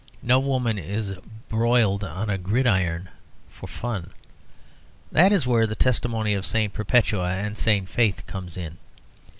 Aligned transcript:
No 0.23 0.39
woman 0.39 0.79
is 0.79 1.13
broiled 1.47 2.03
on 2.03 2.27
a 2.27 2.39
gridiron 2.39 3.09
for 3.51 3.67
fun. 3.67 4.09
That 5.11 5.31
is 5.31 5.45
where 5.45 5.67
the 5.67 5.75
testimony 5.75 6.33
of 6.33 6.43
St. 6.43 6.73
Perpetua 6.73 7.33
and 7.33 7.55
St. 7.55 7.87
Faith 7.87 8.25
comes 8.25 8.57
in. 8.57 8.79